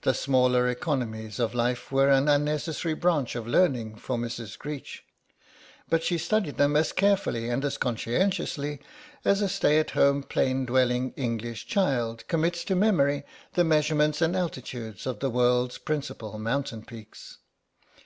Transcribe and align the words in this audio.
The 0.00 0.14
smaller 0.14 0.66
economies 0.68 1.38
of 1.38 1.54
life 1.54 1.92
were 1.92 2.08
an 2.08 2.28
unnecessary 2.28 2.94
branch 2.94 3.36
of 3.36 3.46
learning 3.46 3.96
for 3.96 4.16
Mrs. 4.16 4.58
Greech, 4.58 5.04
but 5.90 6.02
she 6.02 6.16
studied 6.16 6.56
them 6.56 6.76
as 6.76 6.92
carefully 6.92 7.50
and 7.50 7.62
conscientiously 7.78 8.80
as 9.22 9.42
a 9.42 9.50
stay 9.50 9.78
at 9.78 9.90
home 9.90 10.22
plain 10.22 10.64
dwelling 10.64 11.12
English 11.14 11.66
child 11.66 12.26
commits 12.26 12.64
to 12.64 12.74
memory 12.74 13.22
the 13.52 13.62
measurements 13.64 14.22
and 14.22 14.34
altitudes 14.34 15.06
of 15.06 15.18
the 15.20 15.28
world's 15.28 15.76
principal 15.76 16.38
mountain 16.38 16.82
peaks. 16.82 17.36